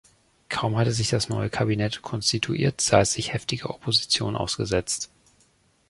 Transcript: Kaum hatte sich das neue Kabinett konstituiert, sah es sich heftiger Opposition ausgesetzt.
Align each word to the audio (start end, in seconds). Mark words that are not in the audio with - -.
Kaum 0.49 0.77
hatte 0.77 0.93
sich 0.93 1.09
das 1.09 1.29
neue 1.29 1.51
Kabinett 1.51 2.01
konstituiert, 2.01 2.81
sah 2.81 3.01
es 3.01 3.13
sich 3.13 3.33
heftiger 3.33 3.69
Opposition 3.69 4.35
ausgesetzt. 4.35 5.11